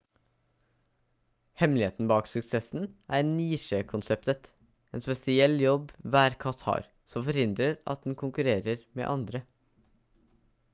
[1.63, 4.49] hemmeligheten bak suksessen er nisjekonseptet
[4.99, 9.45] en spesiell jobb hver katt har som forhindrer at den konkurrerer med andre